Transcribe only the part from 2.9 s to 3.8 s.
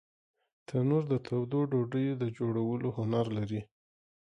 هنر لري